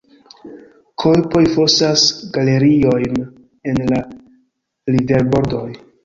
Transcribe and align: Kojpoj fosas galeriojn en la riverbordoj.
Kojpoj 1.01 1.41
fosas 1.55 2.05
galeriojn 2.37 3.19
en 3.73 3.81
la 3.91 3.99
riverbordoj. 4.97 5.69